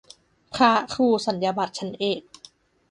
[0.55, 2.21] พระครูสัญญาบัตรชั้นเอก